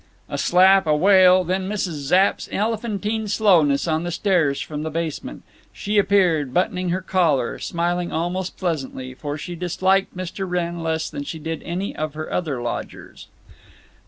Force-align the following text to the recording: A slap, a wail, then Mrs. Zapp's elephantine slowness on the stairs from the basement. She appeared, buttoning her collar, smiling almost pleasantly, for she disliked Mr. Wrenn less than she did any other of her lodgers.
A 0.27 0.37
slap, 0.39 0.87
a 0.87 0.95
wail, 0.95 1.43
then 1.43 1.69
Mrs. 1.69 2.07
Zapp's 2.07 2.49
elephantine 2.51 3.27
slowness 3.27 3.87
on 3.87 4.01
the 4.01 4.09
stairs 4.09 4.59
from 4.59 4.81
the 4.81 4.89
basement. 4.89 5.43
She 5.71 5.99
appeared, 5.99 6.55
buttoning 6.55 6.89
her 6.89 7.03
collar, 7.03 7.59
smiling 7.59 8.11
almost 8.11 8.57
pleasantly, 8.57 9.13
for 9.13 9.37
she 9.37 9.53
disliked 9.53 10.17
Mr. 10.17 10.49
Wrenn 10.49 10.81
less 10.81 11.07
than 11.07 11.23
she 11.23 11.37
did 11.37 11.61
any 11.61 11.95
other 11.95 12.23
of 12.23 12.45
her 12.47 12.59
lodgers. 12.63 13.27